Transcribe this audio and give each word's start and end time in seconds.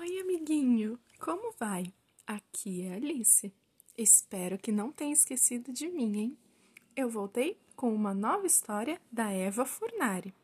Oi, 0.00 0.18
amiguinho, 0.18 0.98
como 1.18 1.52
vai? 1.58 1.92
Aqui 2.26 2.86
é 2.86 2.94
Alice. 2.94 3.52
Espero 3.98 4.56
que 4.56 4.72
não 4.72 4.90
tenha 4.90 5.12
esquecido 5.12 5.74
de 5.74 5.90
mim, 5.90 6.16
hein? 6.16 6.38
Eu 6.96 7.10
voltei 7.10 7.60
com 7.76 7.94
uma 7.94 8.14
nova 8.14 8.46
história 8.46 8.98
da 9.12 9.30
Eva 9.30 9.66
Furnari. 9.66 10.34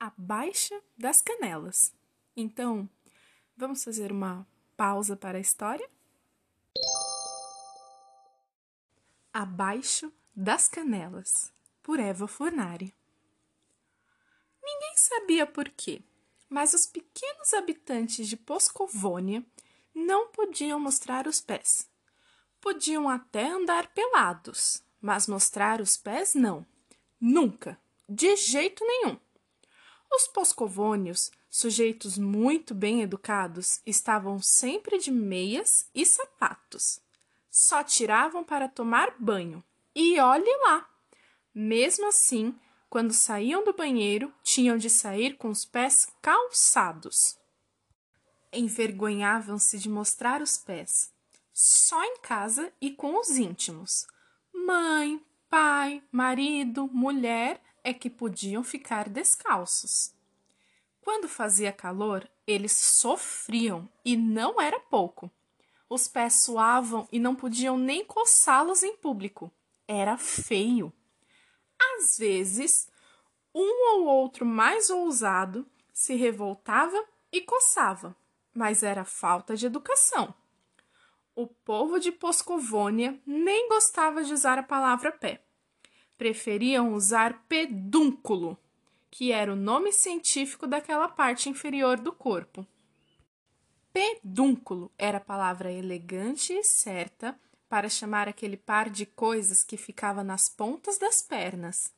A 0.00 0.10
Baixa 0.16 0.82
das 0.96 1.20
Canelas. 1.20 1.94
Então, 2.34 2.88
vamos 3.54 3.84
fazer 3.84 4.10
uma 4.10 4.48
pausa 4.74 5.18
para 5.18 5.36
a 5.36 5.42
história? 5.42 5.86
Abaixo 9.34 10.10
das 10.34 10.66
Canelas, 10.66 11.52
por 11.82 12.00
Eva 12.00 12.26
Furnari. 12.26 12.94
Ninguém 14.62 14.96
sabia 14.96 15.46
por 15.46 15.68
quê 15.68 16.02
mas 16.52 16.74
os 16.74 16.84
pequenos 16.84 17.54
habitantes 17.54 18.28
de 18.28 18.36
Poscovônia 18.36 19.42
não 19.94 20.28
podiam 20.28 20.78
mostrar 20.78 21.26
os 21.26 21.40
pés. 21.40 21.88
Podiam 22.60 23.08
até 23.08 23.46
andar 23.46 23.88
pelados, 23.94 24.82
mas 25.00 25.26
mostrar 25.26 25.80
os 25.80 25.96
pés 25.96 26.34
não. 26.34 26.66
Nunca, 27.18 27.80
de 28.06 28.36
jeito 28.36 28.84
nenhum. 28.84 29.18
Os 30.12 30.26
poscovônios, 30.26 31.32
sujeitos 31.48 32.18
muito 32.18 32.74
bem 32.74 33.00
educados, 33.00 33.80
estavam 33.86 34.38
sempre 34.42 34.98
de 34.98 35.10
meias 35.10 35.88
e 35.94 36.04
sapatos. 36.04 37.00
Só 37.50 37.82
tiravam 37.82 38.44
para 38.44 38.68
tomar 38.68 39.16
banho. 39.18 39.64
E 39.94 40.20
olhe 40.20 40.54
lá! 40.66 40.86
Mesmo 41.54 42.08
assim, 42.08 42.54
quando 42.92 43.14
saíam 43.14 43.64
do 43.64 43.72
banheiro, 43.72 44.30
tinham 44.42 44.76
de 44.76 44.90
sair 44.90 45.38
com 45.38 45.48
os 45.48 45.64
pés 45.64 46.08
calçados. 46.20 47.38
Envergonhavam-se 48.52 49.78
de 49.78 49.88
mostrar 49.88 50.42
os 50.42 50.58
pés, 50.58 51.10
só 51.54 52.04
em 52.04 52.18
casa 52.18 52.70
e 52.78 52.90
com 52.90 53.18
os 53.18 53.30
íntimos. 53.30 54.06
Mãe, 54.52 55.24
pai, 55.48 56.02
marido, 56.12 56.86
mulher 56.92 57.62
é 57.82 57.94
que 57.94 58.10
podiam 58.10 58.62
ficar 58.62 59.08
descalços. 59.08 60.12
Quando 61.00 61.30
fazia 61.30 61.72
calor, 61.72 62.28
eles 62.46 62.72
sofriam 62.72 63.88
e 64.04 64.18
não 64.18 64.60
era 64.60 64.78
pouco. 64.78 65.30
Os 65.88 66.06
pés 66.08 66.42
suavam 66.42 67.08
e 67.10 67.18
não 67.18 67.34
podiam 67.34 67.78
nem 67.78 68.04
coçá-los 68.04 68.82
em 68.82 68.94
público. 68.94 69.50
Era 69.88 70.18
feio. 70.18 70.92
Às 71.82 72.18
vezes, 72.18 72.88
um 73.54 73.94
ou 73.94 74.06
outro 74.06 74.44
mais 74.46 74.90
ousado 74.90 75.66
se 75.92 76.14
revoltava 76.14 77.04
e 77.30 77.40
coçava, 77.40 78.16
mas 78.54 78.82
era 78.82 79.04
falta 79.04 79.56
de 79.56 79.66
educação. 79.66 80.34
O 81.34 81.46
povo 81.46 81.98
de 81.98 82.12
Poscovônia 82.12 83.18
nem 83.26 83.68
gostava 83.68 84.22
de 84.22 84.32
usar 84.32 84.58
a 84.58 84.62
palavra 84.62 85.10
pé. 85.10 85.42
Preferiam 86.18 86.94
usar 86.94 87.44
pedúnculo, 87.48 88.58
que 89.10 89.32
era 89.32 89.52
o 89.52 89.56
nome 89.56 89.92
científico 89.92 90.66
daquela 90.66 91.08
parte 91.08 91.48
inferior 91.48 91.98
do 91.98 92.12
corpo. 92.12 92.66
Pedúnculo 93.92 94.90
era 94.98 95.18
a 95.18 95.22
palavra 95.22 95.72
elegante 95.72 96.52
e 96.52 96.64
certa 96.64 97.38
para 97.72 97.88
chamar 97.88 98.28
aquele 98.28 98.58
par 98.58 98.90
de 98.90 99.06
coisas 99.06 99.64
que 99.64 99.78
ficava 99.78 100.22
nas 100.22 100.46
pontas 100.46 100.98
das 100.98 101.22
pernas. 101.22 101.90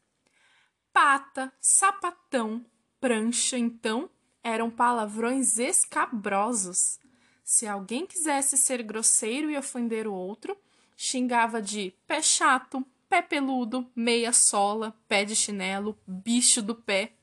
Pata, 0.92 1.52
sapatão, 1.60 2.64
prancha, 3.00 3.58
então, 3.58 4.08
eram 4.40 4.70
palavrões 4.70 5.58
escabrosos. 5.58 7.00
Se 7.42 7.66
alguém 7.66 8.06
quisesse 8.06 8.56
ser 8.56 8.84
grosseiro 8.84 9.50
e 9.50 9.58
ofender 9.58 10.06
o 10.06 10.14
outro, 10.14 10.56
xingava 10.96 11.60
de 11.60 11.92
pé 12.06 12.22
chato, 12.22 12.86
pé 13.08 13.20
peludo, 13.20 13.90
meia 13.96 14.32
sola, 14.32 14.96
pé 15.08 15.24
de 15.24 15.34
chinelo, 15.34 15.98
bicho 16.06 16.62
do 16.62 16.76
pé. 16.76 17.14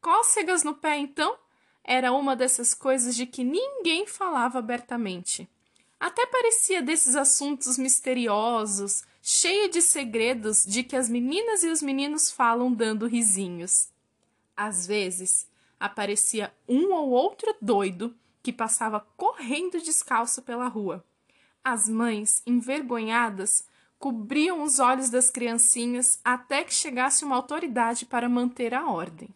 Cócegas 0.00 0.62
no 0.62 0.76
pé, 0.76 0.96
então, 0.98 1.36
era 1.82 2.12
uma 2.12 2.36
dessas 2.36 2.72
coisas 2.72 3.16
de 3.16 3.26
que 3.26 3.42
ninguém 3.42 4.06
falava 4.06 4.60
abertamente. 4.60 5.48
Até 6.04 6.26
parecia 6.26 6.82
desses 6.82 7.16
assuntos 7.16 7.78
misteriosos, 7.78 9.04
cheio 9.22 9.70
de 9.70 9.80
segredos 9.80 10.62
de 10.62 10.82
que 10.82 10.96
as 10.96 11.08
meninas 11.08 11.64
e 11.64 11.68
os 11.68 11.80
meninos 11.80 12.30
falam 12.30 12.70
dando 12.70 13.06
risinhos. 13.06 13.88
Às 14.54 14.86
vezes, 14.86 15.48
aparecia 15.80 16.52
um 16.68 16.92
ou 16.92 17.08
outro 17.08 17.56
doido 17.58 18.14
que 18.42 18.52
passava 18.52 19.00
correndo 19.16 19.80
descalço 19.80 20.42
pela 20.42 20.68
rua. 20.68 21.02
As 21.64 21.88
mães, 21.88 22.42
envergonhadas, 22.46 23.64
cobriam 23.98 24.62
os 24.62 24.78
olhos 24.78 25.08
das 25.08 25.30
criancinhas 25.30 26.20
até 26.22 26.64
que 26.64 26.74
chegasse 26.74 27.24
uma 27.24 27.36
autoridade 27.36 28.04
para 28.04 28.28
manter 28.28 28.74
a 28.74 28.86
ordem. 28.90 29.30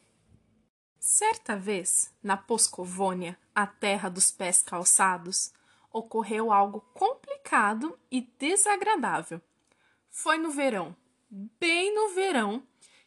Certa 1.00 1.56
vez, 1.56 2.12
na 2.22 2.36
Poscovônia, 2.36 3.38
a 3.54 3.66
terra 3.66 4.10
dos 4.10 4.30
pés 4.30 4.60
calçados, 4.60 5.50
ocorreu 5.93 6.53
algo 6.53 6.81
complicado 6.94 7.99
e 8.10 8.21
desagradável. 8.38 9.41
Foi 10.10 10.38
no 10.38 10.50
verão, 10.50 10.97
bem 11.31 11.94
no 11.94 12.10
verão, 12.15 12.62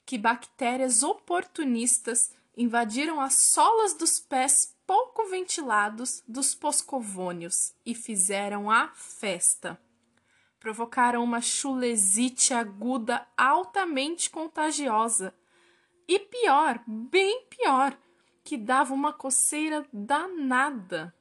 que 0.05 0.17
bactérias 0.17 1.03
oportunistas 1.03 2.31
invadiram 2.55 3.19
as 3.19 3.33
solas 3.33 3.93
dos 3.93 4.19
pés 4.19 4.75
pouco 4.85 5.25
ventilados 5.25 6.21
dos 6.27 6.53
poscovônios 6.53 7.73
e 7.85 7.95
fizeram 7.95 8.69
a 8.69 8.89
festa. 8.89 9.79
Provocaram 10.59 11.23
uma 11.23 11.41
chulesite 11.41 12.53
aguda 12.53 13.25
altamente 13.37 14.29
contagiosa. 14.29 15.33
E 16.07 16.19
pior, 16.19 16.83
bem 16.85 17.45
pior, 17.49 17.97
que 18.43 18.57
dava 18.57 18.93
uma 18.93 19.13
coceira 19.13 19.87
danada. 19.91 21.15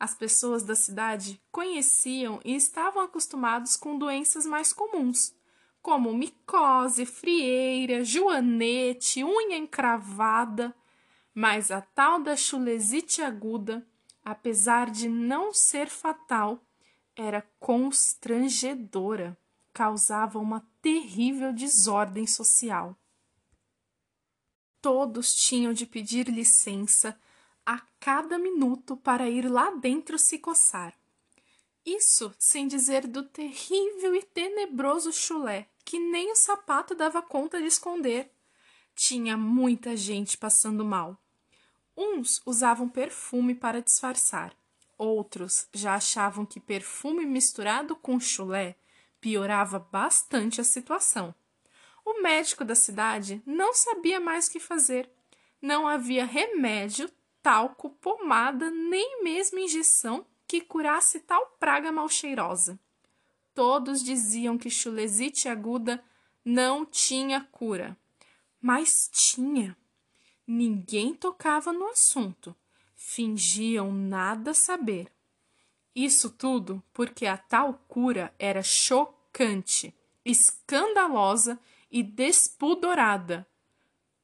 As 0.00 0.14
pessoas 0.14 0.62
da 0.62 0.74
cidade 0.74 1.38
conheciam 1.52 2.40
e 2.42 2.56
estavam 2.56 3.02
acostumados 3.02 3.76
com 3.76 3.98
doenças 3.98 4.46
mais 4.46 4.72
comuns, 4.72 5.34
como 5.82 6.14
micose, 6.14 7.04
frieira, 7.04 8.02
joanete, 8.02 9.22
unha 9.22 9.58
encravada, 9.58 10.74
mas 11.34 11.70
a 11.70 11.82
tal 11.82 12.18
da 12.22 12.34
chulesite 12.34 13.20
aguda, 13.20 13.86
apesar 14.24 14.90
de 14.90 15.06
não 15.06 15.52
ser 15.52 15.90
fatal, 15.90 16.64
era 17.14 17.46
constrangedora, 17.58 19.36
causava 19.70 20.38
uma 20.38 20.66
terrível 20.80 21.52
desordem 21.52 22.26
social. 22.26 22.96
Todos 24.80 25.34
tinham 25.34 25.74
de 25.74 25.84
pedir 25.84 26.26
licença 26.26 27.20
a 27.64 27.80
cada 27.98 28.38
minuto 28.38 28.96
para 28.96 29.28
ir 29.28 29.50
lá 29.50 29.70
dentro 29.70 30.18
se 30.18 30.38
coçar. 30.38 30.94
Isso 31.84 32.32
sem 32.38 32.68
dizer 32.68 33.06
do 33.06 33.22
terrível 33.22 34.14
e 34.14 34.22
tenebroso 34.22 35.12
chulé 35.12 35.68
que 35.84 35.98
nem 35.98 36.30
o 36.30 36.36
sapato 36.36 36.94
dava 36.94 37.22
conta 37.22 37.58
de 37.58 37.66
esconder. 37.66 38.30
Tinha 38.94 39.36
muita 39.36 39.96
gente 39.96 40.36
passando 40.36 40.84
mal. 40.84 41.20
Uns 41.96 42.40
usavam 42.46 42.88
perfume 42.88 43.54
para 43.54 43.82
disfarçar, 43.82 44.54
outros 44.96 45.66
já 45.72 45.94
achavam 45.94 46.46
que 46.46 46.60
perfume 46.60 47.26
misturado 47.26 47.96
com 47.96 48.20
chulé 48.20 48.76
piorava 49.20 49.78
bastante 49.78 50.60
a 50.60 50.64
situação. 50.64 51.34
O 52.04 52.22
médico 52.22 52.64
da 52.64 52.74
cidade 52.74 53.42
não 53.44 53.74
sabia 53.74 54.18
mais 54.18 54.46
o 54.46 54.52
que 54.52 54.60
fazer. 54.60 55.10
Não 55.60 55.86
havia 55.86 56.24
remédio 56.24 57.10
talco, 57.42 57.90
pomada, 57.90 58.70
nem 58.70 59.22
mesmo 59.22 59.58
injeção 59.58 60.24
que 60.46 60.60
curasse 60.60 61.20
tal 61.20 61.46
praga 61.58 61.92
mal 61.92 62.08
cheirosa. 62.08 62.78
Todos 63.54 64.02
diziam 64.02 64.56
que 64.56 64.70
chulesite 64.70 65.48
aguda 65.48 66.02
não 66.44 66.84
tinha 66.84 67.40
cura, 67.52 67.96
mas 68.60 69.08
tinha. 69.12 69.76
Ninguém 70.46 71.14
tocava 71.14 71.72
no 71.72 71.86
assunto, 71.88 72.54
fingiam 72.96 73.92
nada 73.92 74.54
saber. 74.54 75.12
Isso 75.94 76.30
tudo 76.30 76.82
porque 76.92 77.26
a 77.26 77.36
tal 77.36 77.74
cura 77.86 78.34
era 78.38 78.62
chocante, 78.62 79.94
escandalosa 80.24 81.58
e 81.90 82.02
despudorada 82.02 83.46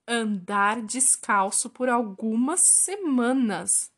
andar 0.07 0.81
descalço 0.83 1.69
por 1.69 1.89
algumas 1.89 2.61
semanas. 2.61 3.91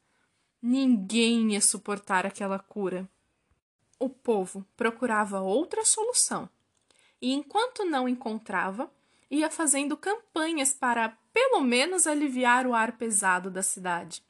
Ninguém 0.61 1.53
ia 1.53 1.61
suportar 1.61 2.25
aquela 2.25 2.59
cura. 2.59 3.09
O 3.99 4.09
povo 4.09 4.65
procurava 4.77 5.41
outra 5.41 5.85
solução, 5.85 6.49
e 7.21 7.33
enquanto 7.33 7.85
não 7.85 8.09
encontrava, 8.09 8.91
ia 9.31 9.51
fazendo 9.51 9.97
campanhas 9.97 10.73
para, 10.73 11.17
pelo 11.33 11.61
menos, 11.61 12.07
aliviar 12.07 12.67
o 12.67 12.75
ar 12.75 12.93
pesado 12.97 13.51
da 13.51 13.63
cidade. 13.63 14.23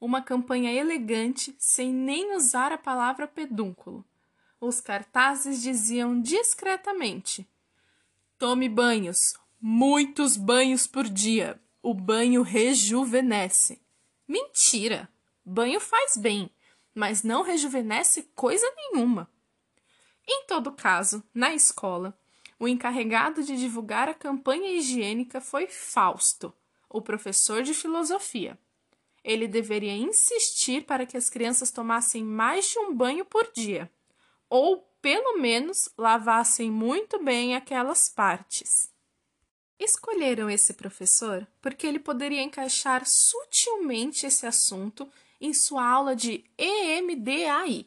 uma 0.00 0.20
campanha 0.20 0.70
elegante 0.70 1.54
sem 1.58 1.90
nem 1.90 2.36
usar 2.36 2.72
a 2.72 2.76
palavra 2.76 3.26
pedúnculo. 3.26 4.04
Os 4.60 4.80
cartazes 4.80 5.62
diziam 5.62 6.20
discretamente: 6.20 7.48
Tome 8.38 8.68
banhos, 8.68 9.34
muitos 9.66 10.36
banhos 10.36 10.86
por 10.86 11.08
dia. 11.08 11.58
O 11.82 11.94
banho 11.94 12.42
rejuvenesce. 12.42 13.80
Mentira! 14.28 15.08
Banho 15.42 15.80
faz 15.80 16.18
bem, 16.18 16.50
mas 16.94 17.22
não 17.22 17.40
rejuvenesce 17.40 18.24
coisa 18.34 18.70
nenhuma. 18.76 19.26
Em 20.28 20.44
todo 20.46 20.70
caso, 20.70 21.24
na 21.32 21.54
escola, 21.54 22.14
o 22.58 22.68
encarregado 22.68 23.42
de 23.42 23.56
divulgar 23.56 24.06
a 24.06 24.12
campanha 24.12 24.70
higiênica 24.70 25.40
foi 25.40 25.66
Fausto, 25.66 26.52
o 26.90 27.00
professor 27.00 27.62
de 27.62 27.72
filosofia. 27.72 28.58
Ele 29.24 29.48
deveria 29.48 29.96
insistir 29.96 30.84
para 30.84 31.06
que 31.06 31.16
as 31.16 31.30
crianças 31.30 31.70
tomassem 31.70 32.22
mais 32.22 32.68
de 32.68 32.78
um 32.78 32.94
banho 32.94 33.24
por 33.24 33.50
dia, 33.50 33.90
ou, 34.50 34.86
pelo 35.00 35.38
menos, 35.38 35.88
lavassem 35.96 36.70
muito 36.70 37.18
bem 37.24 37.56
aquelas 37.56 38.10
partes. 38.10 38.92
Escolheram 39.78 40.48
esse 40.48 40.74
professor 40.74 41.46
porque 41.60 41.86
ele 41.86 41.98
poderia 41.98 42.42
encaixar 42.42 43.04
sutilmente 43.06 44.26
esse 44.26 44.46
assunto 44.46 45.08
em 45.40 45.52
sua 45.52 45.86
aula 45.86 46.14
de 46.14 46.44
EMDAI 46.56 47.86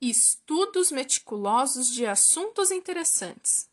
Estudos 0.00 0.90
Meticulosos 0.90 1.90
de 1.90 2.06
Assuntos 2.06 2.70
Interessantes. 2.70 3.68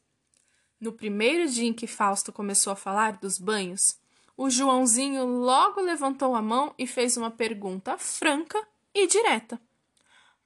No 0.80 0.92
primeiro 0.92 1.50
dia 1.50 1.68
em 1.68 1.74
que 1.74 1.88
Fausto 1.88 2.34
começou 2.34 2.74
a 2.74 2.76
falar 2.76 3.14
dos 3.14 3.40
banhos, 3.40 3.98
o 4.36 4.50
Joãozinho 4.50 5.26
logo 5.26 5.82
levantou 5.82 6.36
a 6.36 6.42
mão 6.42 6.76
e 6.78 6.86
fez 6.86 7.16
uma 7.16 7.32
pergunta 7.32 7.98
franca 7.98 8.62
e 8.94 9.08
direta. 9.08 9.60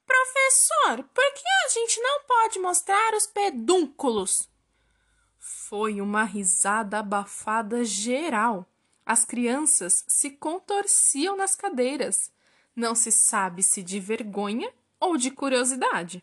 Professor, 0.06 1.04
por 1.12 1.34
que 1.34 1.48
a 1.66 1.68
gente 1.68 2.00
não 2.00 2.22
pode 2.24 2.58
mostrar 2.60 3.14
os 3.14 3.26
pedúnculos? 3.26 4.48
Foi 5.72 6.02
uma 6.02 6.24
risada 6.24 6.98
abafada 6.98 7.82
geral. 7.82 8.70
As 9.06 9.24
crianças 9.24 10.04
se 10.06 10.28
contorciam 10.28 11.34
nas 11.34 11.56
cadeiras. 11.56 12.30
Não 12.76 12.94
se 12.94 13.10
sabe 13.10 13.62
se 13.62 13.82
de 13.82 13.98
vergonha 13.98 14.70
ou 15.00 15.16
de 15.16 15.30
curiosidade. 15.30 16.22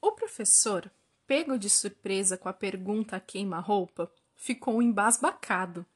O 0.00 0.10
professor, 0.10 0.90
pego 1.24 1.56
de 1.56 1.70
surpresa 1.70 2.36
com 2.36 2.48
a 2.48 2.52
pergunta 2.52 3.14
a 3.14 3.20
queima-roupa, 3.20 4.12
ficou 4.34 4.82
embasbacado. 4.82 5.86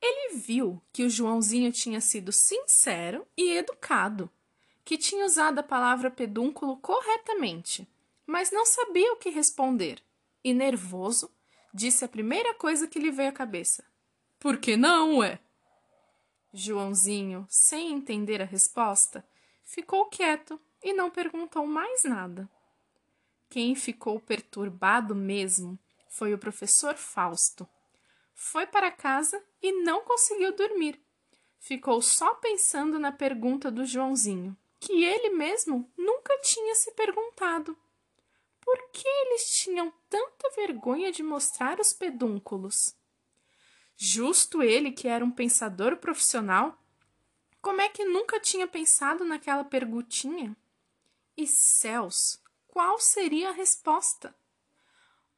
Ele 0.00 0.36
viu 0.36 0.80
que 0.92 1.02
o 1.02 1.10
Joãozinho 1.10 1.72
tinha 1.72 2.00
sido 2.00 2.30
sincero 2.30 3.26
e 3.36 3.56
educado, 3.56 4.30
que 4.84 4.96
tinha 4.96 5.26
usado 5.26 5.58
a 5.58 5.64
palavra 5.64 6.12
pedúnculo 6.12 6.76
corretamente, 6.76 7.88
mas 8.24 8.52
não 8.52 8.64
sabia 8.64 9.12
o 9.14 9.16
que 9.16 9.30
responder, 9.30 10.00
e 10.44 10.54
nervoso, 10.54 11.28
disse 11.72 12.04
a 12.04 12.08
primeira 12.08 12.54
coisa 12.54 12.86
que 12.86 12.98
lhe 12.98 13.10
veio 13.10 13.30
à 13.30 13.32
cabeça: 13.32 13.84
Por 14.38 14.58
que 14.58 14.76
não, 14.76 15.22
é? 15.22 15.38
Joãozinho, 16.52 17.46
sem 17.48 17.92
entender 17.92 18.40
a 18.40 18.46
resposta, 18.46 19.24
ficou 19.64 20.06
quieto 20.06 20.60
e 20.82 20.92
não 20.92 21.10
perguntou 21.10 21.66
mais 21.66 22.04
nada. 22.04 22.48
Quem 23.50 23.74
ficou 23.74 24.18
perturbado 24.20 25.14
mesmo 25.14 25.78
foi 26.08 26.34
o 26.34 26.38
professor 26.38 26.96
Fausto. 26.96 27.68
Foi 28.34 28.66
para 28.66 28.90
casa 28.90 29.42
e 29.62 29.72
não 29.82 30.02
conseguiu 30.02 30.54
dormir. 30.54 31.00
Ficou 31.58 32.00
só 32.00 32.34
pensando 32.34 32.98
na 32.98 33.10
pergunta 33.10 33.70
do 33.70 33.84
Joãozinho, 33.84 34.56
que 34.78 35.04
ele 35.04 35.30
mesmo 35.30 35.90
nunca 35.96 36.38
tinha 36.40 36.74
se 36.74 36.92
perguntado. 36.92 37.76
Por 38.68 38.90
que 38.90 39.08
eles 39.08 39.50
tinham 39.56 39.90
tanta 40.10 40.50
vergonha 40.50 41.10
de 41.10 41.22
mostrar 41.22 41.80
os 41.80 41.94
pedúnculos? 41.94 42.94
Justo 43.96 44.62
ele, 44.62 44.92
que 44.92 45.08
era 45.08 45.24
um 45.24 45.30
pensador 45.30 45.96
profissional, 45.96 46.78
como 47.62 47.80
é 47.80 47.88
que 47.88 48.04
nunca 48.04 48.38
tinha 48.38 48.68
pensado 48.68 49.24
naquela 49.24 49.64
perguntinha? 49.64 50.54
E 51.34 51.46
céus, 51.46 52.42
qual 52.66 53.00
seria 53.00 53.48
a 53.48 53.52
resposta? 53.52 54.36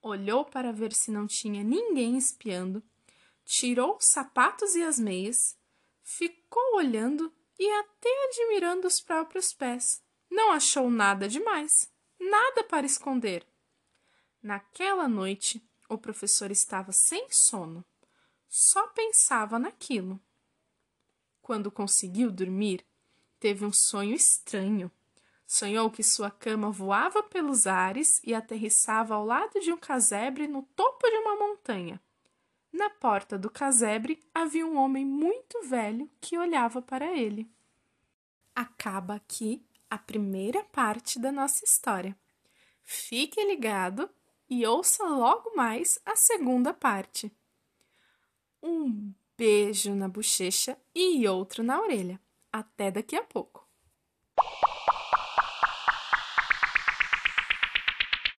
Olhou 0.03 0.44
para 0.44 0.73
ver 0.73 0.93
se 0.93 1.12
não 1.12 1.29
tinha 1.29 1.62
ninguém 1.62 2.19
espiando, 2.19 2.82
tirou 3.44 3.97
os 3.97 4.06
sapatos 4.06 4.75
e 4.75 4.82
as 4.82 4.99
meias, 4.99 5.56
ficou 6.03 6.75
olhando 6.75 7.32
e 7.56 7.71
até 7.79 8.11
admirando 8.25 8.88
os 8.88 9.00
próprios 9.00 9.53
pés. 9.53 10.03
Não 10.29 10.50
achou 10.50 10.91
nada 10.91 11.29
demais, 11.29 11.90
nada 12.31 12.62
para 12.65 12.87
esconder. 12.87 13.44
Naquela 14.43 15.09
noite, 15.09 15.62
o 15.88 15.99
professor 15.99 16.50
estava 16.50 16.93
sem 16.93 17.27
sono, 17.31 17.85
só 18.49 18.87
pensava 18.88 19.59
naquilo. 19.59 20.21
Quando 21.43 21.71
conseguiu 21.71 22.31
dormir, 22.31 22.87
teve 23.38 23.65
um 23.65 23.73
sonho 23.73 24.15
estranho. 24.15 24.91
Sonhou 25.47 25.91
que 25.91 26.03
sua 26.03 26.31
cama 26.31 26.71
voava 26.71 27.25
pelos 27.25 27.67
ares 27.67 28.23
e 28.25 28.32
aterrissava 28.32 29.15
ao 29.15 29.27
lado 29.27 29.59
de 29.59 29.73
um 29.73 29.77
casebre 29.77 30.47
no 30.47 30.62
topo 30.62 31.09
de 31.09 31.17
uma 31.17 31.35
montanha. 31.35 32.00
Na 32.73 32.88
porta 32.88 33.37
do 33.37 33.50
casebre 33.50 34.23
havia 34.32 34.65
um 34.65 34.77
homem 34.77 35.05
muito 35.05 35.61
velho 35.62 36.09
que 36.21 36.38
olhava 36.38 36.81
para 36.81 37.06
ele. 37.17 37.50
Acaba 38.55 39.17
aqui 39.17 39.67
a 39.91 39.99
primeira 39.99 40.63
parte 40.65 41.19
da 41.19 41.33
nossa 41.33 41.65
história. 41.65 42.17
Fique 42.83 43.45
ligado 43.45 44.09
e 44.49 44.65
ouça 44.67 45.05
logo 45.05 45.55
mais 45.55 45.99
a 46.07 46.17
segunda 46.17 46.73
parte. 46.73 47.31
Um 48.63 49.13
beijo 49.37 49.95
na 49.95 50.09
bochecha 50.09 50.79
e 50.95 51.27
outro 51.27 51.63
na 51.63 51.81
orelha. 51.81 52.21
Até 52.53 52.91
daqui 52.91 53.17
a 53.17 53.23
pouco. 53.23 53.67